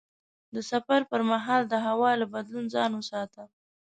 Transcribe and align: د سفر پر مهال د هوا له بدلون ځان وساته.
د 0.53 0.57
سفر 0.71 1.01
پر 1.11 1.21
مهال 1.31 1.61
د 1.67 1.73
هوا 1.87 2.11
له 2.21 2.25
بدلون 2.33 2.65
ځان 2.75 2.91
وساته. 2.95 3.43